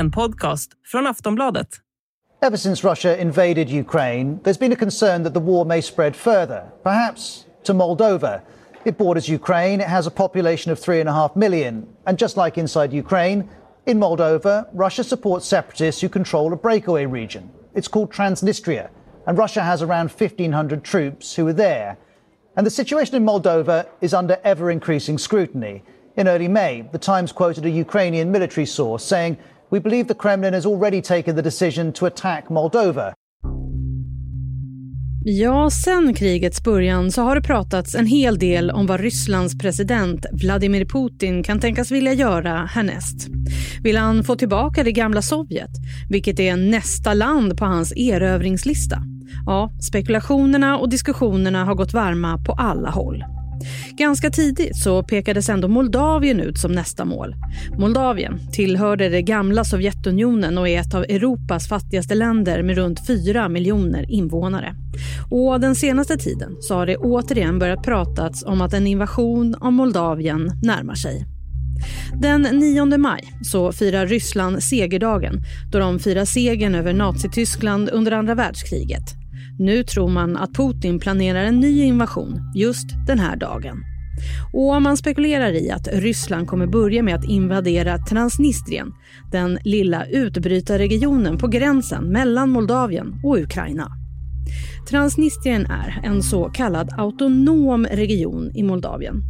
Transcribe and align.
En 0.00 0.10
podcast 0.10 0.70
från 0.86 1.06
Aftonbladet. 1.06 1.68
Ever 2.42 2.56
since 2.56 2.88
Russia 2.88 3.16
invaded 3.16 3.70
Ukraine, 3.70 4.38
there's 4.42 4.58
been 4.58 4.72
a 4.72 4.76
concern 4.76 5.22
that 5.22 5.34
the 5.34 5.40
war 5.40 5.64
may 5.64 5.82
spread 5.82 6.16
further, 6.16 6.62
perhaps 6.82 7.44
to 7.62 7.74
Moldova. 7.74 8.40
It 8.84 8.98
borders 8.98 9.28
Ukraine, 9.28 9.80
it 9.80 9.88
has 9.88 10.06
a 10.06 10.10
population 10.10 10.72
of 10.72 10.78
three 10.78 11.00
and 11.00 11.08
a 11.08 11.12
half 11.12 11.36
million. 11.36 11.86
And 12.06 12.18
just 12.20 12.36
like 12.36 12.60
inside 12.60 12.96
Ukraine, 12.96 13.48
in 13.86 13.98
Moldova, 13.98 14.66
Russia 14.72 15.04
supports 15.04 15.46
separatists 15.46 16.00
who 16.00 16.08
control 16.08 16.52
a 16.52 16.56
breakaway 16.56 17.06
region. 17.06 17.50
It's 17.74 17.88
called 17.88 18.10
Transnistria, 18.10 18.88
and 19.26 19.38
Russia 19.38 19.62
has 19.62 19.82
around 19.82 20.10
1,500 20.10 20.82
troops 20.82 21.36
who 21.36 21.46
are 21.46 21.62
there. 21.68 21.96
And 22.56 22.66
the 22.66 22.70
situation 22.70 23.16
in 23.16 23.24
Moldova 23.26 23.86
is 24.00 24.14
under 24.14 24.38
ever 24.44 24.70
increasing 24.70 25.18
scrutiny. 25.18 25.82
In 26.16 26.26
early 26.26 26.48
May, 26.48 26.88
the 26.92 26.98
Times 26.98 27.32
quoted 27.32 27.66
a 27.66 27.70
Ukrainian 27.84 28.32
military 28.32 28.66
source 28.66 29.04
saying, 29.04 29.36
We 29.72 29.80
believe 29.80 30.08
the 30.08 30.14
Kremlin 30.14 30.54
has 30.54 30.66
already 30.66 31.02
taken 31.02 31.36
the 31.36 31.42
decision 31.42 31.92
to 31.92 32.06
attack 32.06 32.48
Moldova. 32.48 33.14
Ja, 35.24 35.70
sen 35.70 36.14
krigets 36.14 36.64
början 36.64 37.12
så 37.12 37.22
har 37.22 37.34
det 37.34 37.42
pratats 37.42 37.94
en 37.94 38.06
hel 38.06 38.38
del 38.38 38.70
om 38.70 38.86
vad 38.86 39.00
Rysslands 39.00 39.58
president 39.58 40.26
Vladimir 40.32 40.84
Putin 40.84 41.42
kan 41.42 41.60
tänkas 41.60 41.90
vilja 41.90 42.12
göra 42.12 42.56
härnäst. 42.56 43.28
Vill 43.82 43.96
han 43.96 44.24
få 44.24 44.36
tillbaka 44.36 44.82
det 44.82 44.92
gamla 44.92 45.22
Sovjet, 45.22 45.70
vilket 46.08 46.40
är 46.40 46.56
nästa 46.56 47.14
land 47.14 47.58
på 47.58 47.64
hans 47.64 47.92
erövringslista? 47.96 49.02
Ja, 49.46 49.70
spekulationerna 49.80 50.78
och 50.78 50.88
diskussionerna 50.88 51.64
har 51.64 51.74
gått 51.74 51.92
varma 51.92 52.38
på 52.38 52.52
alla 52.52 52.90
håll. 52.90 53.24
Ganska 53.90 54.30
tidigt 54.30 54.76
så 54.76 55.02
pekades 55.02 55.48
ändå 55.48 55.68
Moldavien 55.68 56.40
ut 56.40 56.58
som 56.58 56.72
nästa 56.72 57.04
mål. 57.04 57.34
Moldavien 57.78 58.40
tillhörde 58.52 59.08
det 59.08 59.22
gamla 59.22 59.64
Sovjetunionen 59.64 60.58
och 60.58 60.68
är 60.68 60.80
ett 60.80 60.94
av 60.94 61.02
Europas 61.02 61.68
fattigaste 61.68 62.14
länder 62.14 62.62
med 62.62 62.76
runt 62.76 63.06
4 63.06 63.48
miljoner 63.48 64.10
invånare. 64.10 64.74
Och 65.30 65.60
den 65.60 65.74
senaste 65.74 66.16
tiden 66.16 66.56
så 66.60 66.74
har 66.74 66.86
det 66.86 66.96
återigen 66.96 67.58
börjat 67.58 67.82
pratas 67.82 68.44
om 68.44 68.60
att 68.60 68.74
en 68.74 68.86
invasion 68.86 69.54
av 69.54 69.72
Moldavien 69.72 70.50
närmar 70.62 70.94
sig. 70.94 71.26
Den 72.20 72.42
9 72.42 72.98
maj 72.98 73.32
så 73.42 73.72
firar 73.72 74.06
Ryssland 74.06 74.62
segerdagen 74.62 75.42
då 75.72 75.78
de 75.78 75.98
firar 75.98 76.24
segern 76.24 76.74
över 76.74 76.92
Nazityskland 76.92 77.88
under 77.88 78.12
andra 78.12 78.34
världskriget. 78.34 79.19
Nu 79.60 79.82
tror 79.82 80.08
man 80.08 80.36
att 80.36 80.54
Putin 80.54 80.98
planerar 80.98 81.44
en 81.44 81.60
ny 81.60 81.82
invasion 81.82 82.52
just 82.54 82.86
den 83.06 83.18
här 83.18 83.36
dagen. 83.36 83.84
Och 84.52 84.82
man 84.82 84.96
spekulerar 84.96 85.52
i 85.52 85.70
att 85.70 85.88
Ryssland 85.92 86.46
kommer 86.46 86.66
börja 86.66 87.02
med 87.02 87.14
att 87.14 87.24
invadera 87.24 87.98
Transnistrien, 87.98 88.92
den 89.32 89.58
lilla 89.64 90.06
utbrytarregionen 90.06 91.38
på 91.38 91.46
gränsen 91.46 92.04
mellan 92.04 92.50
Moldavien 92.50 93.20
och 93.24 93.38
Ukraina. 93.38 93.88
Transnistrien 94.90 95.66
är 95.66 96.00
en 96.04 96.22
så 96.22 96.44
kallad 96.44 96.88
autonom 96.98 97.86
region 97.86 98.50
i 98.54 98.62
Moldavien. 98.62 99.22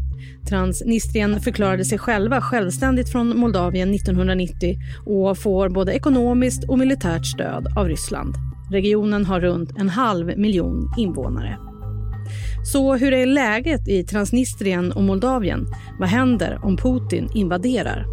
Transnistrien 0.48 1.40
förklarade 1.40 1.84
sig 1.84 1.98
själva 1.98 2.40
självständigt 2.40 3.12
från 3.12 3.38
Moldavien 3.38 3.94
1990 3.94 4.78
och 5.06 5.38
får 5.38 5.68
både 5.68 5.92
ekonomiskt 5.92 6.64
och 6.68 6.78
militärt 6.78 7.26
stöd 7.26 7.66
av 7.76 7.88
Ryssland. 7.88 8.49
Regionen 8.70 9.24
har 9.24 9.40
runt 9.40 9.78
en 9.78 9.88
halv 9.88 10.38
miljon 10.38 10.92
invånare. 10.98 11.58
Så 12.64 12.96
hur 12.96 13.12
är 13.12 13.26
läget 13.26 13.88
i 13.88 14.04
Transnistrien 14.04 14.92
och 14.92 15.02
Moldavien? 15.02 15.66
Vad 15.98 16.08
händer 16.08 16.60
om 16.62 16.76
Putin 16.76 17.28
invaderar? 17.34 18.06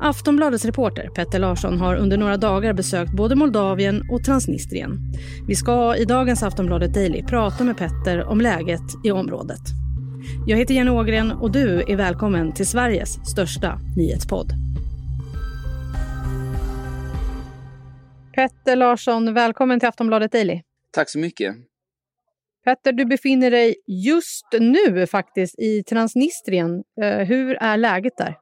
Aftonbladets 0.00 0.64
reporter 0.64 1.08
Petter 1.14 1.38
Larsson 1.38 1.78
har 1.78 1.96
under 1.96 2.16
några 2.16 2.36
dagar 2.36 2.72
besökt 2.72 3.12
både 3.12 3.36
Moldavien 3.36 4.02
och 4.10 4.24
Transnistrien. 4.24 4.98
Vi 5.46 5.54
ska 5.54 5.96
i 5.96 6.04
dagens 6.04 6.42
Aftonbladet 6.42 6.94
Daily 6.94 7.22
prata 7.22 7.64
med 7.64 7.76
Petter 7.76 8.24
om 8.24 8.40
läget 8.40 8.82
i 9.04 9.10
området. 9.10 9.62
Jag 10.46 10.58
heter 10.58 10.74
Jenny 10.74 10.90
Ågren 10.90 11.32
och 11.32 11.52
du 11.52 11.82
är 11.88 11.96
välkommen 11.96 12.52
till 12.52 12.66
Sveriges 12.66 13.30
största 13.30 13.78
nyhetspodd. 13.96 14.52
Petter 18.34 18.76
Larsson, 18.76 19.34
välkommen 19.34 19.80
till 19.80 19.88
Aftonbladet 19.88 20.32
Daily. 20.32 20.60
Tack 20.90 21.10
så 21.10 21.18
mycket. 21.18 21.54
Petter, 22.64 22.92
du 22.92 23.04
befinner 23.04 23.50
dig 23.50 23.74
just 23.86 24.46
nu 24.60 25.06
faktiskt 25.06 25.58
i 25.58 25.82
Transnistrien. 25.82 26.84
Eh, 27.02 27.18
hur 27.18 27.54
är 27.54 27.76
läget 27.76 28.16
där? 28.16 28.36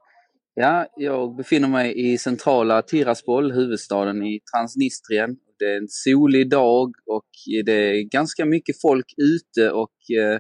Ja, 0.55 0.87
jag 0.97 1.37
befinner 1.37 1.69
mig 1.69 2.13
i 2.13 2.19
centrala 2.19 2.83
Tiraspol, 2.83 3.53
huvudstaden 3.53 4.23
i 4.23 4.41
Transnistrien. 4.55 5.37
Det 5.59 5.65
är 5.65 5.77
en 5.77 5.89
solig 5.89 6.51
dag 6.51 6.93
och 7.07 7.29
det 7.65 7.73
är 7.73 8.03
ganska 8.03 8.45
mycket 8.45 8.81
folk 8.81 9.07
ute 9.17 9.71
och 9.71 10.17
eh, 10.19 10.39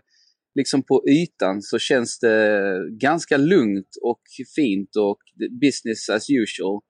liksom 0.54 0.82
på 0.82 1.02
ytan 1.08 1.62
så 1.62 1.78
känns 1.78 2.19
det 2.19 2.74
ganska 3.00 3.36
lugnt 3.36 3.88
och 4.02 4.22
fint 4.56 4.96
och 4.96 5.19
business 5.60 6.10
as 6.10 6.26
usual. 6.30 6.80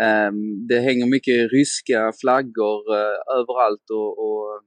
Ehm, 0.00 0.66
det 0.68 0.80
hänger 0.80 1.06
mycket 1.06 1.52
ryska 1.52 2.12
flaggor 2.20 2.94
eh, 2.96 3.38
överallt 3.38 3.86
och, 3.90 4.12
och 4.24 4.62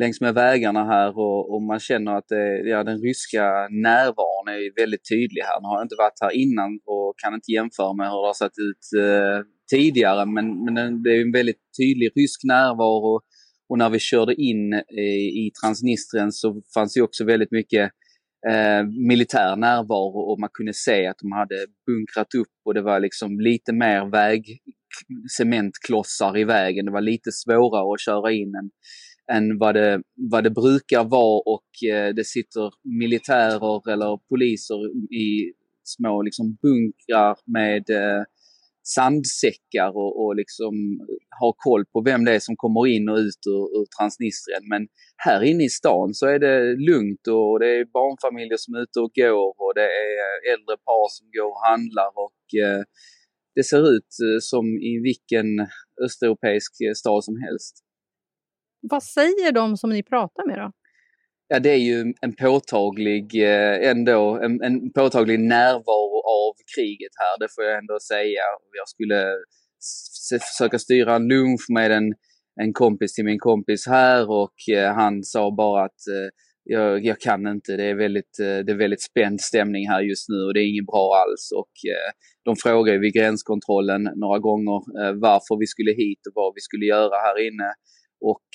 längs 0.00 0.20
med 0.20 0.34
vägarna 0.34 0.84
här 0.84 1.18
och, 1.18 1.54
och, 1.54 1.62
man 1.62 1.80
känner 1.80 2.16
att 2.16 2.28
det, 2.28 2.68
ja, 2.68 2.84
den 2.84 2.98
ryska 2.98 3.44
närvaron 3.70 4.48
är 4.48 4.80
väldigt 4.80 5.08
tydlig 5.08 5.42
här. 5.42 5.60
Nu 5.60 5.66
har 5.66 5.76
jag 5.76 5.84
inte 5.84 6.02
varit 6.04 6.20
här 6.20 6.34
innan 6.44 6.70
och 6.84 7.14
kan 7.22 7.34
inte 7.34 7.52
jämföra 7.52 7.92
med 7.92 8.06
hur 8.10 8.20
det 8.22 8.28
har 8.32 8.40
sett 8.44 8.58
ut 8.68 8.84
eh, 9.04 9.38
tidigare 9.70 10.26
men, 10.26 10.64
men 10.64 11.02
det 11.02 11.10
är 11.16 11.20
en 11.22 11.32
väldigt 11.32 11.62
tydlig 11.80 12.12
rysk 12.16 12.40
närvaro 12.44 13.20
och 13.68 13.78
när 13.78 13.90
vi 13.90 13.98
körde 13.98 14.34
in 14.34 14.74
i, 14.74 15.10
i 15.42 15.50
Transnistrien 15.62 16.32
så 16.32 16.62
fanns 16.74 16.94
det 16.94 17.02
också 17.02 17.24
väldigt 17.24 17.50
mycket 17.50 17.90
eh, 18.48 18.86
militär 19.08 19.56
närvaro 19.56 20.18
och 20.30 20.40
man 20.40 20.50
kunde 20.52 20.74
se 20.74 21.06
att 21.06 21.18
de 21.18 21.32
hade 21.32 21.66
bunkrat 21.86 22.34
upp 22.34 22.54
och 22.64 22.74
det 22.74 22.82
var 22.82 23.00
liksom 23.00 23.40
lite 23.40 23.72
mer 23.72 24.10
väg, 24.10 24.58
cementklossar 25.36 26.38
i 26.38 26.44
vägen. 26.44 26.84
Det 26.84 26.92
var 26.92 27.00
lite 27.00 27.32
svårare 27.32 27.94
att 27.94 28.00
köra 28.00 28.32
in 28.32 28.54
än, 28.54 28.70
än 29.36 29.58
vad, 29.58 29.74
det, 29.74 30.02
vad 30.30 30.44
det 30.44 30.50
brukar 30.50 31.04
vara 31.04 31.42
och 31.46 31.88
eh, 31.90 32.14
det 32.14 32.26
sitter 32.26 32.70
militärer 33.00 33.92
eller 33.92 34.28
poliser 34.28 35.12
i 35.14 35.52
små 35.84 36.22
liksom 36.22 36.56
bunkrar 36.62 37.36
med 37.46 37.90
eh, 37.90 38.22
sandsäckar 38.86 39.90
och, 40.02 40.24
och 40.24 40.36
liksom 40.36 40.74
ha 41.40 41.54
koll 41.56 41.84
på 41.92 42.02
vem 42.02 42.24
det 42.24 42.34
är 42.34 42.38
som 42.38 42.56
kommer 42.56 42.86
in 42.86 43.08
och 43.08 43.16
ut 43.16 43.42
ur, 43.46 43.64
ur 43.78 43.86
Transnistrien. 43.96 44.64
Men 44.68 44.82
här 45.16 45.42
inne 45.42 45.64
i 45.64 45.68
stan 45.68 46.14
så 46.14 46.26
är 46.26 46.38
det 46.38 46.56
lugnt 46.90 47.26
och 47.28 47.58
det 47.60 47.70
är 47.78 47.84
barnfamiljer 47.84 48.56
som 48.56 48.74
är 48.74 48.80
ute 48.82 49.00
och 49.00 49.12
går 49.14 49.48
och 49.64 49.72
det 49.74 49.88
är 50.04 50.52
äldre 50.52 50.76
par 50.88 51.08
som 51.16 51.26
går 51.36 51.48
och 51.52 51.66
handlar 51.70 52.10
och 52.24 52.42
eh, 52.64 52.82
det 53.54 53.64
ser 53.64 53.82
ut 53.94 54.10
eh, 54.26 54.38
som 54.40 54.64
i 54.90 54.92
vilken 55.08 55.46
östeuropeisk 56.04 56.72
eh, 56.80 56.92
stad 56.92 57.24
som 57.24 57.36
helst. 57.46 57.74
Vad 58.90 59.02
säger 59.02 59.52
de 59.52 59.76
som 59.76 59.90
ni 59.90 60.02
pratar 60.02 60.46
med 60.46 60.58
då? 60.58 60.72
Ja, 61.54 61.60
det 61.60 61.70
är 61.70 61.76
ju 61.76 62.14
en 62.20 62.32
påtaglig, 62.36 63.42
eh, 63.42 63.90
ändå, 63.90 64.40
en, 64.42 64.62
en 64.62 64.92
påtaglig 64.92 65.40
närvaro 65.40 66.16
av 66.40 66.52
kriget 66.76 67.12
här, 67.18 67.38
det 67.40 67.48
får 67.54 67.64
jag 67.64 67.78
ändå 67.78 67.98
säga. 68.00 68.42
Jag 68.72 68.88
skulle 68.88 69.24
försöka 70.50 70.78
styra 70.78 71.14
en 71.16 71.28
lunch 71.28 71.66
med 71.68 71.90
en, 71.92 72.14
en 72.60 72.72
kompis 72.72 73.14
till 73.14 73.24
min 73.24 73.38
kompis 73.38 73.86
här 73.86 74.30
och 74.30 74.54
eh, 74.72 74.94
han 74.94 75.22
sa 75.22 75.54
bara 75.56 75.84
att 75.84 76.00
eh, 76.14 76.28
jag, 76.64 77.04
jag, 77.04 77.20
kan 77.20 77.46
inte, 77.46 77.76
det 77.76 77.84
är, 77.84 77.94
väldigt, 77.94 78.36
det 78.38 78.70
är 78.70 78.78
väldigt 78.78 79.02
spänd 79.02 79.40
stämning 79.40 79.88
här 79.88 80.00
just 80.02 80.28
nu 80.28 80.36
och 80.36 80.54
det 80.54 80.60
är 80.60 80.68
inget 80.68 80.86
bra 80.86 81.06
alls. 81.22 81.52
Och 81.60 81.72
de 82.44 82.56
frågade 82.56 82.98
vid 82.98 83.14
gränskontrollen 83.14 84.02
några 84.02 84.38
gånger 84.38 84.78
varför 85.20 85.58
vi 85.60 85.66
skulle 85.66 85.92
hit 85.92 86.26
och 86.26 86.32
vad 86.34 86.52
vi 86.54 86.60
skulle 86.60 86.86
göra 86.86 87.16
här 87.26 87.46
inne. 87.46 87.70
Och 88.20 88.48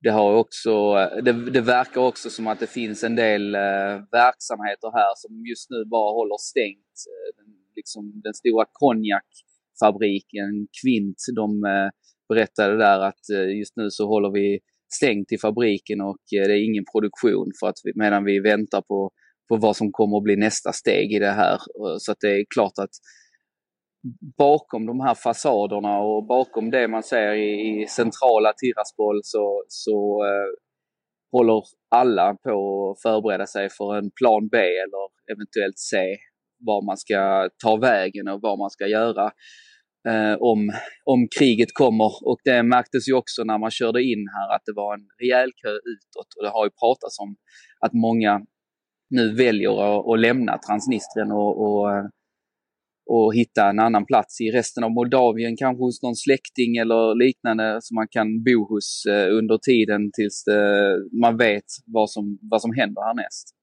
det, 0.00 0.10
har 0.10 0.34
också, 0.34 0.94
det, 1.22 1.32
det, 1.50 1.60
verkar 1.60 2.00
också 2.00 2.30
som 2.30 2.46
att 2.46 2.60
det 2.60 2.66
finns 2.66 3.04
en 3.04 3.16
del 3.16 3.54
eh, 3.54 3.94
verksamheter 4.12 4.90
här 4.98 5.12
som 5.16 5.46
just 5.46 5.70
nu 5.70 5.84
bara 5.84 6.12
håller 6.12 6.38
stängt. 6.40 6.96
Eh, 7.10 7.36
den, 7.36 7.54
liksom, 7.76 8.20
den 8.24 8.34
stora 8.34 8.64
konjakfabriken 8.72 10.68
Kvint, 10.82 11.16
de 11.36 11.64
eh, 11.64 11.88
berättade 12.28 12.76
där 12.76 13.00
att 13.00 13.24
eh, 13.34 13.58
just 13.58 13.76
nu 13.76 13.90
så 13.90 14.06
håller 14.06 14.30
vi 14.30 14.58
stängt 14.94 15.32
i 15.32 15.38
fabriken 15.38 16.00
och 16.00 16.24
eh, 16.36 16.46
det 16.48 16.54
är 16.54 16.64
ingen 16.70 16.84
produktion 16.92 17.50
för 17.60 17.66
att 17.68 17.80
vi, 17.84 17.92
medan 17.94 18.24
vi 18.24 18.40
väntar 18.40 18.82
på, 18.82 19.10
på 19.48 19.56
vad 19.56 19.76
som 19.76 19.92
kommer 19.92 20.16
att 20.16 20.22
bli 20.22 20.36
nästa 20.36 20.72
steg 20.72 21.12
i 21.12 21.18
det 21.18 21.36
här. 21.42 21.58
Så 21.98 22.12
att 22.12 22.20
det 22.20 22.30
är 22.30 22.44
klart 22.54 22.78
att 22.78 22.94
bakom 24.38 24.86
de 24.86 25.00
här 25.00 25.14
fasaderna 25.14 25.98
och 25.98 26.26
bakom 26.26 26.70
det 26.70 26.88
man 26.88 27.02
ser 27.02 27.32
i, 27.32 27.82
i 27.82 27.86
centrala 27.86 28.52
Tiraspol 28.52 29.20
så, 29.22 29.64
så 29.68 30.24
eh, 30.24 30.50
håller 31.32 31.62
alla 31.90 32.34
på 32.34 32.50
att 32.90 33.02
förbereda 33.02 33.46
sig 33.46 33.68
för 33.70 33.96
en 33.98 34.10
plan 34.10 34.48
B 34.48 34.58
eller 34.58 35.32
eventuellt 35.32 35.78
C 35.78 35.96
var 36.66 36.86
man 36.86 36.96
ska 36.96 37.48
ta 37.64 37.76
vägen 37.76 38.28
och 38.28 38.40
vad 38.42 38.58
man 38.58 38.70
ska 38.70 38.86
göra. 38.86 39.30
eh, 40.08 40.36
om, 40.40 40.70
om 41.04 41.28
kriget 41.38 41.68
kommer. 41.74 42.10
Och 42.28 42.38
det 42.44 42.62
märktes 42.62 43.08
ju 43.08 43.14
också 43.14 43.44
när 43.44 43.58
man 43.58 43.70
körde 43.70 44.02
in 44.02 44.24
här 44.36 44.54
att 44.54 44.62
det 44.66 44.72
var 44.76 44.94
en 44.94 45.06
rejäl 45.22 45.50
kö 45.62 45.70
utåt 45.70 46.30
och 46.36 46.44
det 46.44 46.50
har 46.50 46.64
ju 46.64 46.70
pratats 46.70 47.18
om 47.20 47.36
att 47.80 47.92
många 47.92 48.40
nu 49.10 49.34
väljer 49.34 49.70
att, 49.70 50.06
att 50.10 50.20
lämna 50.20 50.58
Transnistrien 50.58 51.32
och, 51.32 51.52
och, 51.64 51.90
eh, 51.92 52.04
och 53.08 53.34
hitta 53.34 53.68
en 53.70 53.78
annan 53.78 54.06
plats 54.06 54.40
i 54.40 54.50
resten 54.50 54.84
av 54.84 54.90
Moldavien, 54.90 55.56
kanske 55.56 55.84
hos 55.84 56.02
någon 56.02 56.16
släkting 56.16 56.76
eller 56.76 57.24
liknande 57.24 57.78
som 57.82 57.94
man 57.94 58.08
kan 58.10 58.42
bo 58.42 58.68
hos 58.68 59.06
eh, 59.08 59.36
under 59.38 59.58
tiden 59.58 60.10
tills 60.12 60.44
det, 60.44 60.96
man 61.22 61.36
vet 61.36 61.64
vad 61.86 62.10
som, 62.10 62.38
vad 62.50 62.60
som 62.62 62.72
händer 62.72 63.02
härnäst. 63.02 63.54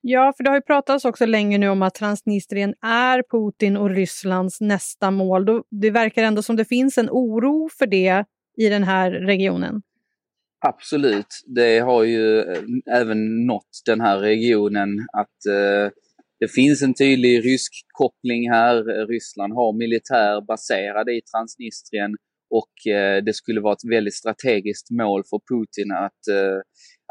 Ja, 0.00 0.32
för 0.36 0.44
det 0.44 0.50
har 0.50 0.56
ju 0.56 0.62
pratats 0.62 1.04
också 1.04 1.26
länge 1.26 1.58
nu 1.58 1.68
om 1.68 1.82
att 1.82 1.94
Transnistrien 1.94 2.74
är 2.82 3.22
Putin 3.30 3.76
och 3.76 3.90
Rysslands 3.90 4.60
nästa 4.60 5.10
mål. 5.10 5.62
Det 5.70 5.90
verkar 5.90 6.22
ändå 6.22 6.42
som 6.42 6.56
det 6.56 6.64
finns 6.64 6.98
en 6.98 7.08
oro 7.10 7.68
för 7.78 7.86
det 7.86 8.24
i 8.56 8.68
den 8.68 8.84
här 8.84 9.10
regionen. 9.10 9.82
Absolut, 10.66 11.26
det 11.46 11.78
har 11.78 12.04
ju 12.04 12.38
eh, 12.38 12.58
även 13.00 13.46
nått 13.46 13.82
den 13.86 14.00
här 14.00 14.18
regionen 14.18 14.88
att 15.12 15.46
eh, 15.46 15.92
det 16.44 16.48
finns 16.48 16.82
en 16.82 16.94
tydlig 16.94 17.44
rysk 17.44 17.72
koppling 18.00 18.50
här. 18.50 18.74
Ryssland 19.12 19.52
har 19.52 19.78
militär 19.84 20.46
baserad 20.52 21.06
i 21.08 21.20
Transnistrien 21.32 22.12
och 22.60 22.74
eh, 22.92 23.24
det 23.26 23.34
skulle 23.40 23.60
vara 23.60 23.72
ett 23.72 23.90
väldigt 23.96 24.18
strategiskt 24.22 24.90
mål 24.90 25.22
för 25.30 25.40
Putin 25.50 25.88
att, 26.06 26.22
eh, 26.36 26.58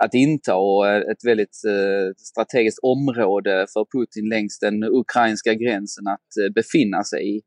att 0.04 0.14
inta 0.14 0.56
och 0.56 0.88
eh, 0.88 1.02
ett 1.12 1.24
väldigt 1.26 1.58
eh, 1.76 2.06
strategiskt 2.32 2.80
område 2.96 3.66
för 3.74 3.84
Putin 3.96 4.26
längs 4.30 4.60
den 4.60 4.84
ukrainska 5.02 5.54
gränsen 5.54 6.08
att 6.16 6.32
eh, 6.42 6.54
befinna 6.60 7.04
sig 7.04 7.22
i. 7.36 7.42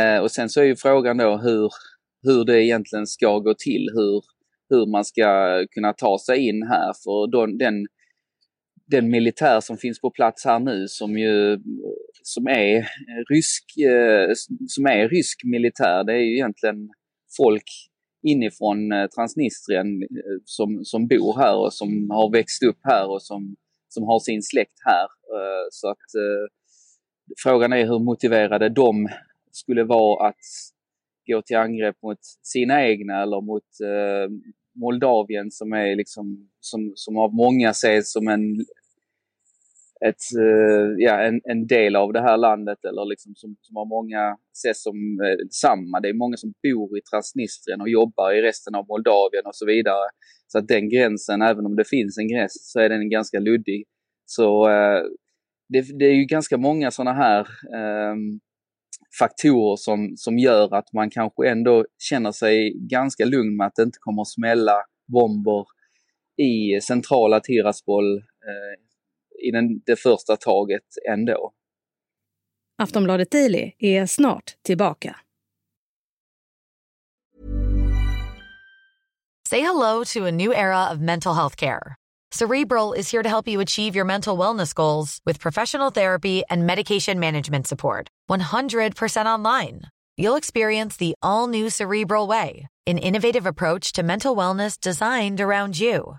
Eh, 0.00 0.18
och 0.22 0.30
sen 0.30 0.48
så 0.48 0.60
är 0.60 0.64
ju 0.64 0.76
frågan 0.76 1.16
då 1.16 1.30
hur, 1.46 1.70
hur 2.26 2.44
det 2.44 2.64
egentligen 2.64 3.06
ska 3.06 3.38
gå 3.38 3.54
till, 3.66 3.84
hur, 3.96 4.22
hur 4.70 4.86
man 4.94 5.04
ska 5.04 5.28
kunna 5.74 5.92
ta 5.92 6.18
sig 6.26 6.38
in 6.48 6.62
här. 6.72 6.92
För 7.04 7.30
då, 7.32 7.46
den, 7.46 7.86
den 8.90 9.10
militär 9.10 9.60
som 9.60 9.76
finns 9.76 10.00
på 10.00 10.10
plats 10.10 10.44
här 10.44 10.58
nu 10.58 10.88
som 10.88 11.18
ju 11.18 11.58
som 12.22 12.46
är 12.46 12.88
rysk, 13.34 13.64
eh, 13.78 14.30
som 14.68 14.86
är 14.86 15.08
rysk 15.08 15.40
militär, 15.44 16.04
det 16.04 16.12
är 16.12 16.18
ju 16.18 16.34
egentligen 16.34 16.90
folk 17.36 17.64
inifrån 18.22 18.92
eh, 18.92 19.06
Transnistrien 19.06 20.02
eh, 20.02 20.38
som, 20.44 20.84
som 20.84 21.08
bor 21.08 21.38
här 21.38 21.56
och 21.56 21.72
som 21.72 22.10
har 22.10 22.32
växt 22.32 22.62
upp 22.62 22.78
här 22.82 23.10
och 23.10 23.22
som, 23.22 23.56
som 23.88 24.04
har 24.04 24.18
sin 24.20 24.42
släkt 24.42 24.78
här. 24.84 25.06
Så 25.70 25.88
att 25.88 26.10
frågan 27.42 27.72
är 27.72 27.86
hur 27.86 27.98
motiverade 27.98 28.68
de 28.68 29.08
skulle 29.52 29.84
vara 29.84 30.28
att 30.28 30.36
gå 31.26 31.42
till 31.42 31.56
angrepp 31.56 31.96
mot 32.02 32.18
sina 32.42 32.86
egna 32.86 33.22
eller 33.22 33.40
mot 33.40 33.68
Moldavien 34.74 35.50
som 35.50 35.72
är 35.72 35.96
liksom, 35.96 36.48
som, 36.60 36.92
som 36.94 37.16
av 37.16 37.34
många 37.34 37.70
ses 37.70 38.12
som 38.12 38.28
en, 38.28 38.64
ett, 40.08 40.24
eh, 40.38 40.88
ja, 40.98 41.20
en, 41.20 41.40
en, 41.44 41.66
del 41.66 41.96
av 41.96 42.12
det 42.12 42.20
här 42.20 42.36
landet 42.36 42.84
eller 42.84 43.04
liksom 43.04 43.34
som, 43.34 43.56
som 43.60 43.76
har 43.76 43.86
många 43.86 44.36
ses 44.52 44.82
som 44.82 44.96
eh, 44.96 45.46
samma. 45.50 46.00
Det 46.00 46.08
är 46.08 46.14
många 46.14 46.36
som 46.36 46.52
bor 46.62 46.98
i 46.98 47.00
Transnistrien 47.00 47.80
och 47.80 47.88
jobbar 47.88 48.32
i 48.32 48.42
resten 48.42 48.74
av 48.74 48.86
Moldavien 48.88 49.46
och 49.46 49.54
så 49.54 49.66
vidare. 49.66 50.08
Så 50.46 50.58
att 50.58 50.68
den 50.68 50.88
gränsen, 50.88 51.42
även 51.42 51.66
om 51.66 51.76
det 51.76 51.88
finns 51.88 52.18
en 52.18 52.28
gräns, 52.28 52.70
så 52.72 52.80
är 52.80 52.88
den 52.88 53.10
ganska 53.10 53.38
luddig. 53.38 53.84
Så 54.26 54.68
eh, 54.68 55.02
det, 55.68 55.98
det, 55.98 56.04
är 56.04 56.14
ju 56.14 56.24
ganska 56.24 56.56
många 56.56 56.90
sådana 56.90 57.12
här 57.12 57.40
eh, 57.74 58.14
faktorer 59.18 59.76
som, 59.76 60.12
som 60.16 60.38
gör 60.38 60.74
att 60.74 60.92
man 60.92 61.10
kanske 61.10 61.48
ändå 61.48 61.84
känner 61.98 62.32
sig 62.32 62.72
ganska 62.90 63.24
lugn 63.24 63.56
med 63.56 63.66
att 63.66 63.74
det 63.76 63.82
inte 63.82 63.98
kommer 64.00 64.22
att 64.22 64.28
smälla 64.28 64.74
bomber 65.12 65.64
i 66.36 66.80
centrala 66.80 67.40
Tiraspol 67.40 68.16
eh, 68.16 68.89
i 69.40 69.50
den, 69.50 69.80
det 69.86 69.96
första 69.96 70.36
taget 70.36 70.86
ändå. 71.08 71.52
Aftonbladet 72.78 73.30
Daily 73.30 73.72
är 73.78 74.06
snart 74.06 74.56
tillbaka. 74.62 75.16
Say 79.48 79.60
hello 79.60 80.04
to 80.04 80.26
a 80.26 80.30
new 80.30 80.52
era 80.54 80.90
of 80.92 81.00
mental 81.00 81.34
health 81.34 81.56
care. 81.56 81.96
Cerebral 82.30 82.92
is 82.92 83.10
here 83.10 83.22
to 83.22 83.28
help 83.28 83.48
you 83.48 83.60
achieve 83.60 83.96
your 83.96 84.04
mental 84.04 84.38
wellness 84.38 84.72
goals 84.72 85.20
with 85.26 85.40
professional 85.40 85.90
therapy 85.90 86.44
and 86.48 86.64
medication 86.66 87.18
management 87.18 87.66
support. 87.66 88.08
100% 88.30 89.26
online. 89.26 89.80
You'll 90.16 90.36
experience 90.36 90.96
the 90.96 91.14
all 91.22 91.48
new 91.48 91.68
Cerebral 91.70 92.28
Way, 92.28 92.68
an 92.86 92.98
innovative 92.98 93.46
approach 93.46 93.92
to 93.92 94.02
mental 94.04 94.36
wellness 94.36 94.78
designed 94.78 95.40
around 95.40 95.80
you. 95.80 96.18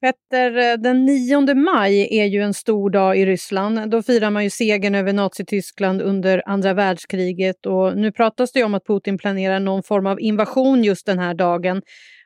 Petter, 0.00 0.56
eh, 0.56 0.76
den 0.78 1.04
9 1.04 1.54
maj 1.54 2.18
är 2.20 2.24
ju 2.24 2.42
en 2.42 2.54
stor 2.54 2.90
dag 2.90 3.18
i 3.18 3.26
Ryssland. 3.26 3.90
Då 3.90 4.02
firar 4.02 4.30
man 4.30 4.44
ju 4.44 4.50
segern 4.50 4.94
över 4.94 5.12
Nazityskland 5.12 6.02
under 6.02 6.42
andra 6.46 6.74
världskriget 6.74 7.66
och 7.66 7.96
nu 7.96 8.12
pratas 8.12 8.52
det 8.52 8.64
om 8.64 8.74
att 8.74 8.86
Putin 8.86 9.18
planerar 9.18 9.60
någon 9.60 9.82
form 9.82 10.06
av 10.06 10.20
invasion 10.20 10.84
just 10.84 11.06
den 11.06 11.18
här 11.18 11.34
dagen. 11.34 11.82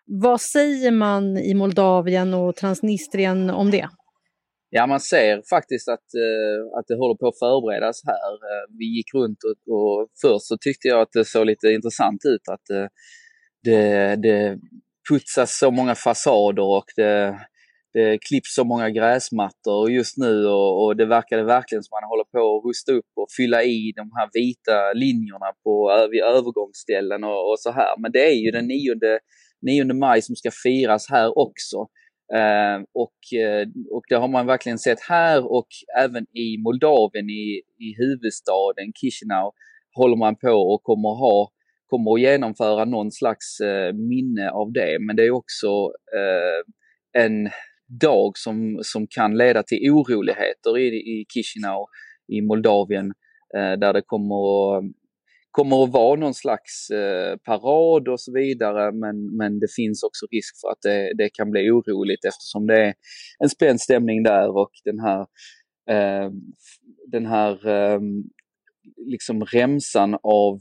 Vad 0.06 0.40
säger 0.40 0.90
man 0.90 1.38
i 1.38 1.54
Moldavien 1.54 2.34
och 2.34 2.56
Transnistrien 2.56 3.50
om 3.50 3.70
det? 3.70 3.88
Ja, 4.70 4.86
man 4.86 5.00
ser 5.00 5.42
faktiskt 5.50 5.88
att, 5.88 6.14
eh, 6.24 6.78
att 6.78 6.84
det 6.88 6.94
håller 6.94 7.14
på 7.14 7.28
att 7.28 7.38
förberedas 7.38 8.00
här. 8.06 8.32
Eh, 8.32 8.64
vi 8.78 8.96
gick 8.96 9.14
runt 9.14 9.38
och, 9.44 9.74
och, 9.74 10.08
först 10.22 10.46
så 10.46 10.56
tyckte 10.60 10.88
jag 10.88 11.00
att 11.00 11.12
det 11.12 11.24
såg 11.24 11.46
lite 11.46 11.68
intressant 11.68 12.20
ut 12.24 12.48
att 12.48 12.90
det, 13.64 14.16
det 14.16 14.58
putsas 15.10 15.58
så 15.58 15.70
många 15.70 15.94
fasader 15.94 16.62
och 16.62 16.84
det, 16.96 17.38
det 17.92 18.18
klipps 18.18 18.54
så 18.54 18.64
många 18.64 18.90
gräsmattor 18.90 19.90
just 19.90 20.16
nu 20.16 20.46
och, 20.46 20.84
och, 20.84 20.96
det 20.96 21.06
verkade 21.06 21.42
verkligen 21.42 21.82
som 21.82 21.96
att 21.96 22.02
man 22.02 22.08
håller 22.08 22.24
på 22.24 22.56
att 22.56 22.64
rusta 22.68 22.92
upp 22.92 23.10
och 23.16 23.26
fylla 23.36 23.62
i 23.62 23.92
de 23.96 24.10
här 24.16 24.28
vita 24.32 24.92
linjerna 24.92 25.52
på, 25.64 26.08
vid 26.10 26.22
övergångsställen 26.22 27.24
och, 27.24 27.50
och 27.50 27.58
så 27.58 27.70
här. 27.70 27.98
Men 27.98 28.12
det 28.12 28.24
är 28.26 28.34
ju 28.44 28.50
den 28.50 28.66
9, 28.66 28.94
9 29.62 29.84
maj 29.84 30.22
som 30.22 30.36
ska 30.36 30.50
firas 30.62 31.10
här 31.10 31.38
också. 31.38 31.76
Eh, 32.34 32.78
och, 32.94 33.38
eh, 33.40 33.66
och 33.90 34.04
det 34.08 34.14
har 34.14 34.28
man 34.28 34.46
verkligen 34.46 34.78
sett 34.78 35.00
här 35.08 35.52
och 35.52 35.68
även 35.98 36.26
i 36.36 36.58
Moldavien 36.58 37.30
i, 37.30 37.62
i 37.78 37.88
huvudstaden 37.98 38.92
Chisinau 39.00 39.52
håller 39.94 40.16
man 40.16 40.36
på 40.36 40.52
och 40.52 40.82
kommer 40.82 41.08
ha 41.08 41.52
kommer 41.92 42.14
att 42.14 42.20
genomföra 42.20 42.84
någon 42.84 43.12
slags 43.12 43.60
eh, 43.60 43.92
minne 43.92 44.50
av 44.50 44.72
det. 44.72 44.98
Men 45.00 45.16
det 45.16 45.26
är 45.26 45.30
också 45.30 45.68
eh, 46.18 46.60
en 47.22 47.50
dag 48.00 48.32
som, 48.38 48.78
som 48.82 49.06
kan 49.06 49.36
leda 49.36 49.62
till 49.62 49.90
oroligheter 49.90 50.78
i, 50.78 50.86
i 50.86 51.26
Chisinau 51.34 51.86
i 52.32 52.40
Moldavien 52.40 53.12
eh, 53.56 53.78
där 53.78 53.92
det 53.92 54.02
kommer 54.06 54.36
att, 54.36 54.84
kommer 55.50 55.84
att 55.84 55.92
vara 55.92 56.20
någon 56.20 56.34
slags 56.34 56.90
eh, 56.90 57.36
parad 57.36 58.08
och 58.08 58.20
så 58.20 58.32
vidare. 58.32 58.92
Men, 58.92 59.36
men 59.36 59.58
det 59.58 59.72
finns 59.76 60.02
också 60.02 60.26
risk 60.30 60.60
för 60.60 60.68
att 60.68 60.82
det, 60.82 61.12
det 61.18 61.28
kan 61.28 61.50
bli 61.50 61.70
oroligt 61.70 62.24
eftersom 62.24 62.66
det 62.66 62.82
är 62.82 62.94
en 63.38 63.48
spänd 63.48 63.80
stämning 63.80 64.22
där 64.22 64.56
och 64.56 64.70
den 64.84 65.00
här, 65.00 65.20
eh, 65.90 66.30
den 67.06 67.26
här 67.26 67.68
eh, 67.68 68.00
liksom 68.96 69.44
remsan 69.44 70.14
av 70.22 70.58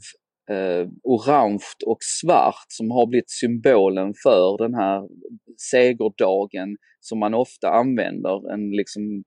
eh, 0.50 0.88
orange 1.02 1.64
och 1.86 1.98
svart 2.00 2.66
som 2.68 2.90
har 2.90 3.06
blivit 3.06 3.30
symbolen 3.30 4.14
för 4.22 4.58
den 4.58 4.74
här 4.74 5.08
segerdagen 5.70 6.76
som 7.00 7.18
man 7.18 7.34
ofta 7.34 7.68
använder. 7.68 8.52
En 8.52 8.70
liksom 8.70 9.24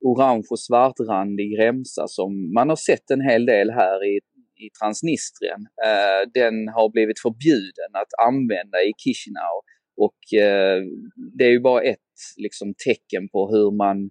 orange 0.00 0.46
och 0.50 0.60
svartrandig 0.60 1.58
remsa 1.58 2.04
som 2.06 2.52
man 2.54 2.68
har 2.68 2.76
sett 2.76 3.10
en 3.10 3.20
hel 3.20 3.46
del 3.46 3.70
här 3.70 4.06
i, 4.06 4.16
i 4.64 4.70
Transnistrien. 4.80 5.60
Eh, 5.84 6.30
den 6.34 6.68
har 6.68 6.92
blivit 6.92 7.20
förbjuden 7.20 7.90
att 7.92 8.26
använda 8.26 8.78
i 8.78 8.92
Chisinau 8.98 9.56
Och 9.96 10.40
eh, 10.40 10.82
det 11.38 11.44
är 11.44 11.50
ju 11.50 11.60
bara 11.60 11.82
ett 11.82 12.14
liksom, 12.36 12.74
tecken 12.86 13.28
på 13.28 13.50
hur 13.50 13.70
man 13.70 14.10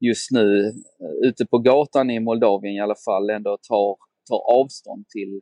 just 0.00 0.30
nu 0.30 0.66
eh, 1.02 1.28
ute 1.28 1.46
på 1.46 1.58
gatan 1.58 2.10
i 2.10 2.20
Moldavien 2.20 2.74
i 2.74 2.80
alla 2.80 3.00
fall 3.04 3.30
ändå 3.30 3.58
tar, 3.68 3.96
tar 4.30 4.60
avstånd 4.60 5.08
till 5.08 5.40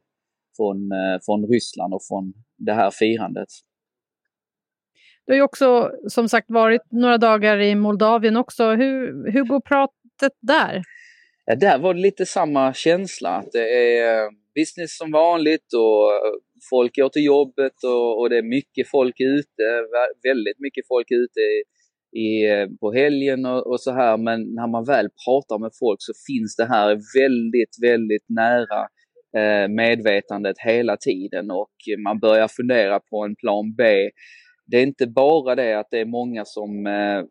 från, 0.56 0.92
eh, 0.92 1.20
från 1.26 1.46
Ryssland 1.52 1.94
och 1.94 2.00
från 2.08 2.32
det 2.58 2.72
här 2.72 2.90
firandet. 2.90 3.48
Du 5.26 5.32
har 5.32 5.36
ju 5.36 5.42
också 5.42 5.90
som 6.08 6.28
sagt 6.28 6.50
varit 6.50 6.82
några 6.90 7.18
dagar 7.18 7.60
i 7.60 7.74
Moldavien 7.74 8.36
också. 8.36 8.70
Hur, 8.70 9.32
hur 9.32 9.44
går 9.44 9.60
pratet 9.60 10.38
där? 10.40 10.82
Ja, 11.44 11.54
där 11.54 11.78
var 11.78 11.94
det 11.94 12.00
lite 12.00 12.26
samma 12.26 12.74
känsla. 12.74 13.30
Att 13.30 13.52
det 13.52 13.98
är 13.98 14.30
business 14.54 14.96
som 14.96 15.10
vanligt 15.10 15.72
och 15.74 16.10
folk 16.70 16.96
går 16.96 17.08
till 17.08 17.24
jobbet 17.24 17.84
och, 17.84 18.20
och 18.20 18.30
det 18.30 18.38
är 18.38 18.42
mycket 18.42 18.88
folk 18.90 19.20
ute. 19.20 19.64
Väldigt 20.22 20.58
mycket 20.58 20.84
folk 20.88 21.06
ute 21.10 21.40
i, 21.40 21.56
i, 22.22 22.26
på 22.80 22.92
helgen 22.92 23.46
och, 23.46 23.66
och, 23.70 23.80
så 23.80 23.92
här. 23.92 24.16
Men 24.16 24.54
när 24.54 24.68
man 24.68 24.84
väl 24.84 25.08
pratar 25.26 25.58
med 25.58 25.70
folk 25.80 25.98
så 26.00 26.12
finns 26.26 26.56
det 26.56 26.64
här 26.64 26.88
väldigt, 27.20 27.74
väldigt 27.82 28.26
nära 28.28 28.80
eh, 28.80 28.86
Eh, 29.36 29.68
medvetandet 29.68 30.56
hela 30.58 30.96
tiden 30.96 31.50
och 31.50 31.74
man 32.04 32.18
börjar 32.18 32.48
fundera 32.48 33.00
på 33.00 33.24
en 33.24 33.36
plan 33.36 33.74
B 33.74 34.10
det 34.66 34.76
är 34.76 34.82
inte 34.82 35.06
bara 35.06 35.54
det 35.54 35.78
att 35.78 35.90
det 35.90 35.98
är 35.98 36.04
många 36.04 36.44
som, 36.44 36.86
eh, 36.86 37.24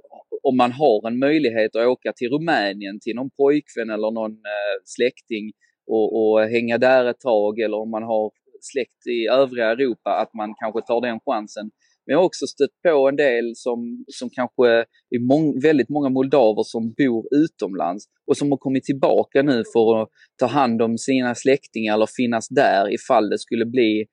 om 0.43 0.57
man 0.57 0.71
har 0.71 1.07
en 1.07 1.19
möjlighet 1.19 1.75
att 1.75 1.87
åka 1.87 2.13
till 2.13 2.29
Rumänien 2.29 2.99
till 2.99 3.15
någon 3.15 3.29
pojkvän 3.29 3.89
eller 3.89 4.11
någon 4.11 4.31
eh, 4.31 4.77
släkting 4.85 5.51
och, 5.87 6.07
och, 6.21 6.41
hänga 6.41 6.77
där 6.77 7.05
ett 7.05 7.19
tag 7.19 7.59
eller 7.59 7.77
om 7.77 7.91
man 7.91 8.03
har 8.03 8.31
släkt 8.61 9.07
i 9.07 9.27
övriga 9.27 9.71
Europa 9.71 10.11
att 10.11 10.33
man 10.33 10.53
kanske 10.59 10.81
tar 10.81 11.01
den 11.01 11.19
chansen. 11.19 11.71
Men 12.05 12.13
jag 12.13 12.19
har 12.19 12.25
också 12.25 12.45
stött 12.47 12.81
på 12.83 13.09
en 13.09 13.15
del 13.15 13.55
som, 13.55 14.05
som 14.07 14.29
kanske 14.29 14.67
är 15.15 15.27
mång, 15.27 15.59
väldigt 15.59 15.89
många 15.89 16.09
moldaver 16.09 16.63
som 16.63 16.93
bor 16.97 17.27
utomlands 17.31 18.05
och 18.27 18.37
som 18.37 18.51
har 18.51 18.57
kommit 18.57 18.83
tillbaka 18.83 19.41
nu 19.41 19.63
för 19.73 20.01
att 20.01 20.09
ta 20.39 20.45
hand 20.45 20.81
om 20.81 20.97
sina 20.97 21.35
släktingar 21.35 21.93
eller 21.93 22.07
finnas 22.17 22.49
där 22.49 22.93
ifall 22.93 23.29
det 23.29 23.39
skulle 23.39 23.65
bli 23.65 24.05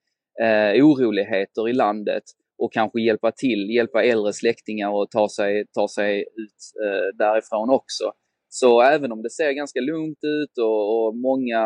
eh, 0.42 0.84
oroligheter 0.86 1.68
i 1.68 1.72
landet 1.72 2.22
och 2.58 2.72
kanske 2.72 3.00
hjälpa 3.00 3.32
till, 3.32 3.70
hjälpa 3.70 4.04
äldre 4.04 4.32
släktingar 4.32 5.02
att 5.02 5.10
ta 5.10 5.28
sig, 5.28 5.64
ta 5.72 5.88
sig 5.88 6.20
ut 6.20 6.60
eh, 6.84 7.16
därifrån 7.18 7.70
också. 7.70 8.04
Så 8.48 8.82
även 8.82 9.12
om 9.12 9.22
det 9.22 9.30
ser 9.30 9.52
ganska 9.52 9.80
lugnt 9.80 10.18
ut 10.22 10.58
och, 10.58 11.06
och 11.06 11.16
många, 11.16 11.60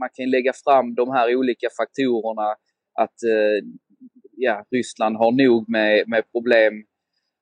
man 0.00 0.08
kan 0.12 0.30
lägga 0.30 0.52
fram 0.64 0.94
de 0.94 1.10
här 1.10 1.36
olika 1.36 1.68
faktorerna 1.80 2.48
att 3.02 3.18
eh, 3.34 3.58
ja, 4.46 4.56
Ryssland 4.74 5.14
har 5.16 5.32
nog 5.46 5.60
med, 5.68 6.04
med 6.12 6.22
problem 6.34 6.74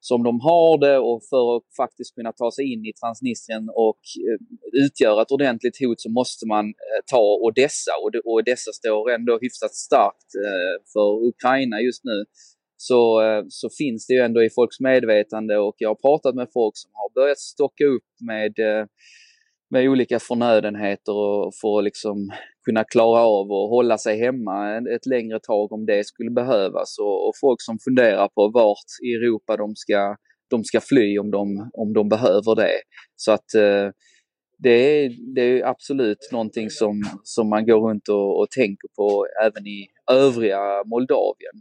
som 0.00 0.22
de 0.22 0.40
har 0.40 0.78
det 0.86 0.98
och 0.98 1.20
för 1.30 1.44
att 1.56 1.62
faktiskt 1.82 2.14
kunna 2.14 2.32
ta 2.32 2.48
sig 2.56 2.64
in 2.72 2.82
i 2.90 2.92
Transnistrien 3.00 3.64
och 3.86 4.02
eh, 4.26 4.38
utgöra 4.84 5.22
ett 5.22 5.36
ordentligt 5.36 5.78
hot 5.82 6.00
så 6.00 6.10
måste 6.10 6.44
man 6.46 6.64
eh, 6.66 7.00
ta 7.12 7.24
Odessa 7.46 7.92
och, 8.02 8.10
och 8.26 8.34
Odessa 8.38 8.72
står 8.72 9.10
ändå 9.16 9.32
hyfsat 9.42 9.74
starkt 9.74 10.30
eh, 10.46 10.74
för 10.92 11.08
Ukraina 11.32 11.76
just 11.80 12.04
nu. 12.04 12.18
Så, 12.76 13.00
eh, 13.26 13.42
så 13.48 13.68
finns 13.78 14.06
det 14.06 14.14
ju 14.14 14.20
ändå 14.20 14.42
i 14.44 14.50
folks 14.50 14.80
medvetande 14.80 15.58
och 15.58 15.76
jag 15.78 15.88
har 15.88 16.00
pratat 16.08 16.34
med 16.34 16.48
folk 16.52 16.74
som 16.82 16.90
har 16.94 17.08
börjat 17.18 17.38
stocka 17.38 17.84
upp 17.84 18.10
med, 18.30 18.52
eh, 18.58 18.84
med 19.70 19.88
olika 19.88 20.18
förnödenheter 20.18 21.12
och 21.12 21.52
för 21.60 21.78
att 21.78 21.84
liksom 21.84 22.30
kunna 22.64 22.84
klara 22.84 23.20
av 23.20 23.50
och 23.50 23.68
hålla 23.68 23.98
sig 23.98 24.18
hemma 24.18 24.76
ett 24.76 25.06
längre 25.06 25.40
tag 25.40 25.72
om 25.72 25.86
det 25.86 26.06
skulle 26.06 26.30
behövas 26.30 26.98
och, 26.98 27.28
och 27.28 27.34
folk 27.40 27.62
som 27.62 27.78
funderar 27.84 28.28
på 28.28 28.50
vart 28.54 28.90
i 29.06 29.14
Europa 29.14 29.56
de 29.56 29.76
ska, 29.76 30.16
de 30.50 30.64
ska 30.64 30.80
fly 30.80 31.18
om 31.18 31.30
de, 31.30 31.70
om 31.72 31.92
de 31.92 32.08
behöver 32.08 32.54
det. 32.56 32.80
Så 33.16 33.32
att 33.32 33.54
eh, 33.54 33.88
det 34.58 34.70
är, 34.70 35.34
det 35.34 35.42
är 35.42 35.66
absolut 35.66 36.28
någonting 36.32 36.70
som, 36.70 37.02
som 37.22 37.48
man 37.48 37.66
går 37.66 37.90
runt 37.90 38.08
och, 38.08 38.40
och 38.40 38.50
tänker 38.50 38.88
på 38.96 39.26
även 39.44 39.66
i 39.66 39.86
övriga 40.10 40.60
Moldavien. 40.86 41.56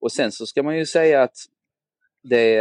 Och 0.00 0.12
sen 0.12 0.32
så 0.32 0.46
ska 0.46 0.62
man 0.62 0.78
ju 0.78 0.86
säga 0.86 1.22
att 1.22 1.36
det, 2.22 2.58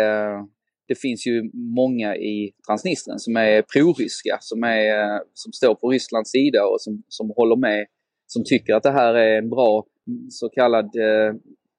det 0.87 0.95
finns 0.95 1.27
ju 1.27 1.51
många 1.53 2.15
i 2.15 2.51
Transnistrien 2.67 3.19
som 3.19 3.35
är 3.35 3.61
proryska, 3.61 4.37
som, 4.41 4.63
är, 4.63 4.85
eh, 4.99 5.19
som 5.33 5.51
står 5.53 5.75
på 5.75 5.89
Rysslands 5.89 6.31
sida 6.31 6.65
och 6.65 6.81
som, 6.81 7.03
som 7.07 7.29
håller 7.35 7.55
med, 7.55 7.85
som 8.27 8.43
tycker 8.45 8.73
att 8.73 8.83
det 8.83 8.91
här 8.91 9.13
är 9.13 9.37
en 9.37 9.49
bra 9.49 9.85
så 10.29 10.49
kallad 10.49 10.85
eh, 10.85 11.33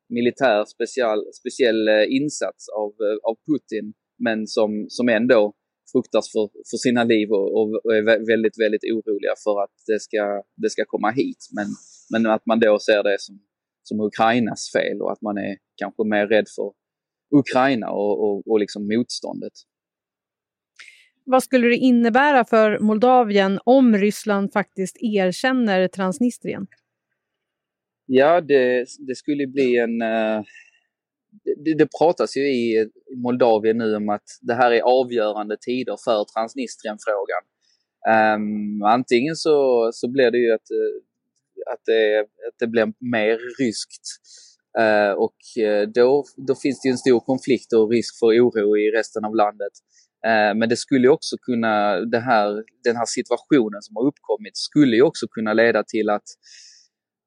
militär 0.08 0.64
special, 0.64 1.18
speciell 1.40 1.88
eh, 1.88 2.16
insats 2.16 2.68
av, 2.68 2.90
eh, 3.06 3.18
av 3.30 3.34
Putin, 3.46 3.92
men 4.18 4.46
som, 4.46 4.86
som 4.88 5.08
ändå 5.08 5.52
fruktas 5.92 6.32
för, 6.32 6.48
för 6.70 6.76
sina 6.76 7.04
liv 7.04 7.28
och, 7.30 7.48
och, 7.58 7.94
är 7.94 8.02
väldigt, 8.32 8.58
väldigt 8.64 8.84
oroliga 8.94 9.34
för 9.44 9.62
att 9.64 9.74
det 9.86 10.00
ska, 10.00 10.42
det 10.62 10.70
ska 10.70 10.84
komma 10.86 11.10
hit. 11.10 11.42
Men, 11.56 11.66
men 12.12 12.32
att 12.32 12.46
man 12.46 12.60
då 12.60 12.78
ser 12.78 13.02
det 13.02 13.16
som 13.20 13.38
som 13.88 14.00
Ukrainas 14.00 14.72
fel 14.72 15.02
och 15.02 15.12
att 15.12 15.22
man 15.22 15.38
är 15.38 15.56
kanske 15.76 16.04
mer 16.04 16.26
rädd 16.26 16.48
för 16.56 16.72
Ukraina 17.38 17.90
och, 17.90 18.24
och, 18.24 18.48
och 18.48 18.60
liksom 18.60 18.88
motståndet. 18.88 19.52
Vad 21.24 21.42
skulle 21.42 21.68
det 21.68 21.76
innebära 21.76 22.44
för 22.44 22.78
Moldavien 22.78 23.58
om 23.64 23.96
Ryssland 23.96 24.52
faktiskt 24.52 24.96
erkänner 25.00 25.88
Transnistrien? 25.88 26.66
Ja, 28.06 28.40
det, 28.40 28.86
det 28.98 29.14
skulle 29.14 29.46
bli 29.46 29.76
en... 29.76 30.02
Uh, 30.02 30.44
det, 31.64 31.74
det, 31.78 31.88
pratas 31.98 32.36
ju 32.36 32.40
i 32.40 32.90
Moldavien 33.16 33.78
nu 33.78 33.96
om 33.96 34.08
att 34.08 34.24
det 34.40 34.54
här 34.54 34.70
är 34.70 34.80
avgörande 34.80 35.56
tider 35.60 35.96
för 36.04 36.24
Transnistrien-frågan. 36.34 37.42
Um, 38.36 38.82
antingen 38.82 39.36
så, 39.36 39.90
så 39.92 40.08
blir 40.08 40.30
det 40.30 40.38
ju 40.38 40.52
att 40.52 40.70
uh, 40.70 41.04
att 41.72 41.84
det, 41.86 42.20
att 42.20 42.58
det 42.58 42.66
blir 42.66 42.92
mer 43.00 43.38
ryskt. 43.60 44.06
Eh, 44.78 45.12
och 45.12 45.62
eh, 45.64 45.88
då, 45.88 46.24
då 46.36 46.54
finns 46.54 46.80
det 46.82 46.88
en 46.88 46.98
stor 46.98 47.20
konflikt 47.20 47.72
och 47.72 47.90
risk 47.90 48.18
för 48.18 48.26
oro 48.26 48.76
i 48.76 48.90
resten 48.90 49.24
av 49.24 49.34
landet. 49.34 49.72
Eh, 50.26 50.54
men 50.58 50.68
det 50.68 50.76
skulle 50.76 51.08
också 51.08 51.36
kunna, 51.42 52.00
det 52.00 52.20
här, 52.20 52.48
den 52.84 52.96
här 52.96 53.06
situationen 53.06 53.82
som 53.82 53.96
har 53.96 54.06
uppkommit 54.06 54.56
skulle 54.56 54.96
ju 54.96 55.02
också 55.02 55.26
kunna 55.30 55.52
leda 55.52 55.84
till 55.84 56.10
att, 56.10 56.28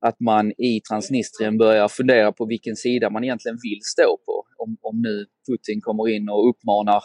att 0.05 0.19
man 0.19 0.51
i 0.51 0.81
Transnistrien 0.89 1.57
börjar 1.57 1.87
fundera 1.87 2.31
på 2.31 2.45
vilken 2.45 2.75
sida 2.75 3.09
man 3.09 3.23
egentligen 3.23 3.57
vill 3.63 3.81
stå 3.83 4.17
på. 4.25 4.43
Om, 4.57 4.77
om 4.81 5.01
nu 5.01 5.25
Putin 5.47 5.81
kommer 5.81 6.09
in 6.09 6.29
och 6.29 6.49
uppmanar 6.49 7.03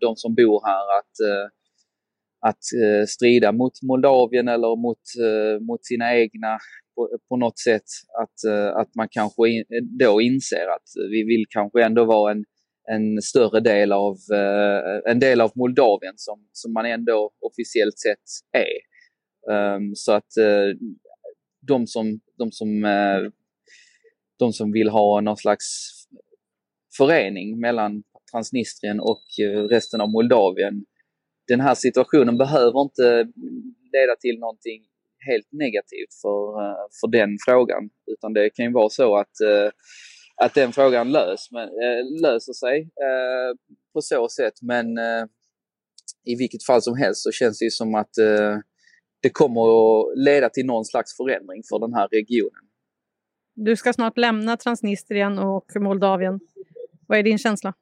de 0.00 0.16
som 0.16 0.34
bor 0.34 0.62
här 0.66 0.98
att 0.98 1.14
att 2.48 2.64
eh, 2.82 3.06
strida 3.06 3.52
mot 3.52 3.72
Moldavien 3.82 4.48
eller 4.48 4.76
mot, 4.76 5.04
mot 5.68 5.86
sina 5.86 6.16
egna 6.16 6.58
på, 6.94 7.18
på 7.28 7.36
något 7.36 7.58
sätt. 7.58 7.84
Att, 8.22 8.50
eh, 8.52 8.76
att 8.76 8.94
man 8.94 9.08
kanske 9.10 9.48
in, 9.48 9.64
då 9.98 10.20
inser 10.20 10.66
att 10.76 10.88
vi 11.10 11.24
vill 11.24 11.44
kanske 11.48 11.84
ändå 11.84 12.04
vara 12.04 12.32
en, 12.32 12.44
en 12.90 13.22
större 13.22 13.60
del 13.60 13.92
av, 13.92 14.16
eh, 14.32 15.10
en 15.10 15.18
del 15.18 15.40
av 15.40 15.52
Moldavien 15.54 16.14
som, 16.16 16.48
som 16.52 16.72
man 16.72 16.86
ändå 16.86 17.30
officiellt 17.40 17.98
sett 17.98 18.28
är. 18.52 18.78
Ehm, 19.52 19.94
så 19.94 20.12
att 20.12 20.36
eh, 20.36 20.78
de 21.66 21.86
som, 21.86 22.20
de, 22.38 22.52
som, 22.52 22.82
de 24.38 24.52
som 24.52 24.72
vill 24.72 24.88
ha 24.88 25.20
någon 25.20 25.36
slags 25.36 25.64
förening 26.96 27.60
mellan 27.60 28.02
Transnistrien 28.32 29.00
och 29.00 29.24
resten 29.70 30.00
av 30.00 30.10
Moldavien 30.10 30.84
den 31.48 31.60
här 31.60 31.74
situationen 31.74 32.38
behöver 32.38 32.82
inte 32.82 33.32
leda 33.92 34.16
till 34.20 34.38
någonting 34.38 34.82
helt 35.30 35.48
negativt 35.52 36.14
för, 36.22 36.62
eh, 36.62 36.84
för 37.00 37.08
den 37.18 37.30
frågan. 37.46 37.90
Utan 38.06 38.32
det 38.32 38.50
kan 38.50 38.64
ju 38.64 38.72
vara 38.72 38.88
så 38.88 39.16
att, 39.16 39.40
eh, 39.40 39.70
att 40.44 40.54
den 40.54 40.72
frågan 40.72 41.12
lös, 41.12 41.48
men, 41.50 41.68
eh, 41.68 42.20
löser 42.22 42.52
sig 42.52 42.90
på 43.92 44.00
så 44.00 44.28
sätt. 44.28 44.54
Men 44.62 44.86
i 46.24 46.36
vilket 46.38 46.64
fall 46.64 46.82
som 46.82 46.96
helst 46.96 47.22
så 47.22 47.30
känns 47.30 47.58
det 47.58 47.64
ju 47.64 47.70
som 47.70 47.94
att 47.94 48.14
det 49.22 49.30
kommer 49.32 49.60
att 49.60 50.18
leda 50.18 50.48
till 50.48 50.66
någon 50.66 50.84
slags 50.84 51.16
förändring 51.16 51.62
för 51.68 51.78
den 51.78 51.94
här 51.94 52.08
regionen. 52.08 52.64
Du 53.54 53.76
ska 53.76 53.92
snart 53.92 54.18
lämna 54.18 54.56
Transnistrien 54.56 55.38
och 55.38 55.66
Moldavien. 55.76 56.40
Vad 57.06 57.18
är 57.18 57.22
din 57.22 57.38
känsla? 57.38 57.74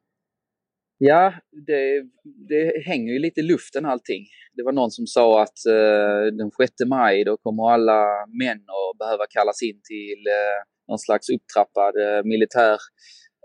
Ja, 1.05 1.33
det, 1.67 2.03
det 2.49 2.85
hänger 2.85 3.13
ju 3.13 3.19
lite 3.19 3.39
i 3.39 3.43
luften 3.43 3.85
allting. 3.85 4.25
Det 4.55 4.63
var 4.63 4.71
någon 4.71 4.91
som 4.91 5.07
sa 5.07 5.41
att 5.41 5.65
eh, 5.65 6.35
den 6.37 6.51
6 6.51 6.73
maj 6.87 7.23
då 7.23 7.37
kommer 7.37 7.71
alla 7.71 8.05
män 8.27 8.57
att 8.57 8.97
behöva 8.97 9.25
kallas 9.29 9.61
in 9.61 9.81
till 9.83 10.21
eh, 10.27 10.59
någon 10.87 10.99
slags 10.99 11.29
upptrappad 11.29 11.93
eh, 11.95 12.23
militär 12.23 12.77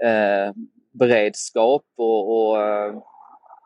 eh, 0.05 0.53
beredskap 1.00 1.85
och, 1.97 2.21
och, 2.35 2.62
eh, 2.62 3.03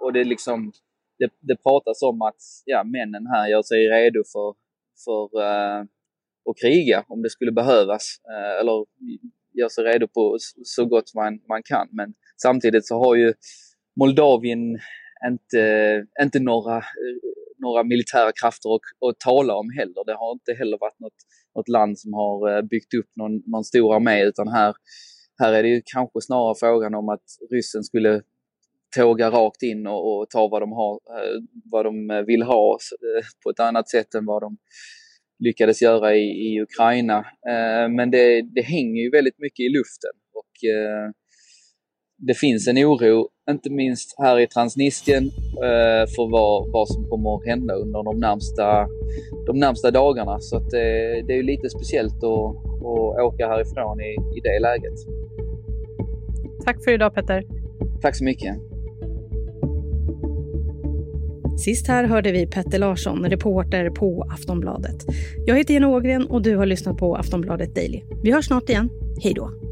och 0.00 0.12
det 0.12 0.24
liksom 0.24 0.72
det, 1.18 1.30
det 1.40 1.56
pratas 1.62 2.02
om 2.02 2.22
att 2.22 2.42
ja, 2.64 2.84
männen 2.84 3.26
här 3.26 3.48
gör 3.48 3.62
sig 3.62 3.88
redo 3.88 4.22
för, 4.32 4.54
för 5.04 5.42
eh, 5.42 5.80
att 6.50 6.58
kriga 6.62 7.04
om 7.08 7.22
det 7.22 7.30
skulle 7.30 7.52
behövas. 7.52 8.04
Eh, 8.30 8.60
eller 8.60 8.86
gör 9.60 9.68
sig 9.68 9.84
redo 9.84 10.08
på 10.08 10.36
så 10.64 10.84
gott 10.84 11.14
man, 11.14 11.40
man 11.48 11.62
kan. 11.62 11.88
Men 11.92 12.14
samtidigt 12.42 12.86
så 12.86 12.98
har 13.04 13.14
ju 13.14 13.34
Moldavien 14.00 14.78
inte, 15.26 16.06
inte 16.22 16.40
några, 16.40 16.82
några 17.58 17.84
militära 17.84 18.32
krafter 18.40 18.74
att, 18.74 19.08
att 19.08 19.20
tala 19.20 19.54
om 19.54 19.70
heller. 19.78 20.04
Det 20.06 20.14
har 20.14 20.32
inte 20.32 20.52
heller 20.52 20.78
varit 20.78 21.00
något, 21.00 21.18
något 21.54 21.68
land 21.68 21.98
som 21.98 22.12
har 22.14 22.56
eh, 22.56 22.62
byggt 22.62 22.94
upp 22.94 23.10
någon, 23.16 23.42
någon 23.46 23.64
stor 23.64 23.94
armé 23.94 24.24
utan 24.24 24.48
här, 24.48 24.74
här 25.38 25.52
är 25.52 25.62
det 25.62 25.68
ju 25.68 25.82
kanske 25.84 26.20
snarare 26.20 26.54
frågan 26.60 26.94
om 26.94 27.08
att 27.08 27.24
ryssen 27.50 27.84
skulle 27.84 28.22
tåga 28.96 29.30
rakt 29.30 29.62
in 29.62 29.86
och, 29.86 30.20
och 30.20 30.30
ta 30.30 30.48
vad 30.48 30.62
de, 30.62 30.72
har, 30.72 30.94
eh, 30.94 31.40
vad 31.64 31.84
de 31.84 32.10
eh, 32.10 32.22
vill 32.22 32.42
ha 32.42 32.78
på 33.44 33.50
ett 33.50 33.60
annat 33.60 33.88
sätt 33.88 34.14
än 34.14 34.26
vad 34.26 34.42
de 34.42 34.56
lyckades 35.38 35.82
göra 35.82 36.14
i, 36.14 36.24
i 36.24 36.60
Ukraina. 36.62 37.26
Men 37.90 38.10
det, 38.10 38.42
det 38.42 38.62
hänger 38.62 39.02
ju 39.02 39.10
väldigt 39.10 39.38
mycket 39.38 39.60
i 39.60 39.68
luften 39.68 40.10
och 40.32 40.52
det 42.26 42.34
finns 42.34 42.68
en 42.68 42.78
oro, 42.78 43.28
inte 43.50 43.70
minst 43.70 44.14
här 44.18 44.40
i 44.40 44.46
Transnistrien, 44.46 45.30
för 46.14 46.30
vad, 46.30 46.72
vad 46.72 46.88
som 46.88 47.08
kommer 47.08 47.36
att 47.36 47.46
hända 47.46 47.74
under 47.74 48.02
de 48.02 48.20
närmsta, 48.20 48.86
de 49.46 49.58
närmsta 49.58 49.90
dagarna. 49.90 50.40
Så 50.40 50.56
att 50.56 50.70
det, 50.70 51.22
det 51.26 51.38
är 51.38 51.42
lite 51.42 51.70
speciellt 51.70 52.14
att, 52.14 52.56
att 53.18 53.24
åka 53.24 53.48
härifrån 53.48 54.00
i, 54.00 54.38
i 54.38 54.40
det 54.40 54.58
läget. 54.60 54.98
Tack 56.64 56.84
för 56.84 56.92
idag 56.92 57.14
Petter. 57.14 57.44
Tack 58.02 58.16
så 58.16 58.24
mycket. 58.24 58.56
Sist 61.58 61.88
här 61.88 62.04
hörde 62.04 62.32
vi 62.32 62.46
Petter 62.46 62.78
Larsson, 62.78 63.24
reporter 63.30 63.90
på 63.90 64.26
Aftonbladet. 64.34 64.96
Jag 65.46 65.56
heter 65.56 65.74
Jenny 65.74 65.86
Ågren 65.86 66.26
och 66.26 66.42
du 66.42 66.56
har 66.56 66.66
lyssnat 66.66 66.96
på 66.96 67.16
Aftonbladet 67.16 67.74
Daily. 67.74 68.02
Vi 68.22 68.32
hörs 68.32 68.46
snart 68.46 68.68
igen. 68.68 68.90
Hej 69.22 69.34
då! 69.34 69.71